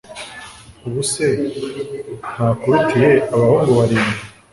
ubu 0.85 1.01
se 1.11 1.25
ntakurutiye 2.31 3.11
abahungu 3.33 3.71
barindwi 3.79 4.19